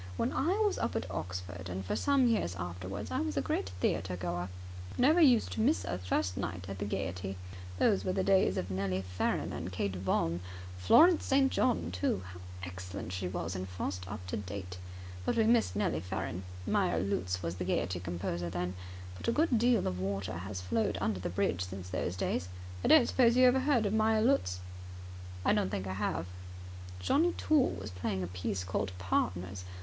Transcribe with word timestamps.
When 0.17 0.33
I 0.33 0.53
was 0.65 0.79
up 0.79 0.95
at 0.95 1.05
Oxford, 1.11 1.69
and 1.69 1.85
for 1.85 1.95
some 1.95 2.25
years 2.25 2.55
afterwards, 2.55 3.11
I 3.11 3.19
was 3.19 3.37
a 3.37 3.39
great 3.43 3.69
theatre 3.79 4.17
goer. 4.17 4.49
Never 4.97 5.21
used 5.21 5.51
to 5.51 5.61
miss 5.61 5.85
a 5.85 5.99
first 5.99 6.37
night 6.37 6.65
at 6.67 6.79
the 6.79 6.85
Gaiety. 6.85 7.37
Those 7.77 8.03
were 8.03 8.11
the 8.11 8.23
days 8.23 8.57
of 8.57 8.71
Nellie 8.71 9.03
Farren 9.03 9.53
and 9.53 9.71
Kate 9.71 9.95
Vaughan. 9.95 10.39
Florence 10.79 11.25
St. 11.25 11.51
John, 11.51 11.91
too. 11.91 12.23
How 12.33 12.39
excellent 12.63 13.13
she 13.13 13.27
was 13.27 13.55
in 13.55 13.67
Faust 13.67 14.07
Up 14.07 14.25
To 14.25 14.37
Date! 14.37 14.79
But 15.23 15.35
we 15.37 15.43
missed 15.43 15.75
Nellie 15.75 15.99
Farren. 15.99 16.45
Meyer 16.65 16.99
Lutz 16.99 17.43
was 17.43 17.57
the 17.57 17.63
Gaiety 17.63 17.99
composer 17.99 18.49
then. 18.49 18.73
But 19.15 19.27
a 19.27 19.31
good 19.31 19.59
deal 19.59 19.85
of 19.85 19.99
water 19.99 20.39
has 20.39 20.61
flowed 20.61 20.97
under 20.99 21.19
the 21.19 21.29
bridge 21.29 21.65
since 21.67 21.89
those 21.89 22.15
days. 22.15 22.49
I 22.83 22.87
don't 22.87 23.05
suppose 23.07 23.37
you 23.37 23.45
have 23.45 23.53
ever 23.55 23.65
heard 23.65 23.85
of 23.85 23.93
Meyer 23.93 24.23
Lutz?" 24.23 24.61
"I 25.45 25.53
don't 25.53 25.69
think 25.69 25.85
I 25.85 25.93
have." 25.93 26.25
"Johnnie 26.99 27.33
Toole 27.33 27.73
was 27.79 27.91
playing 27.91 28.23
a 28.23 28.27
piece 28.33 28.63
called 28.63 28.93
Partners. 28.97 29.63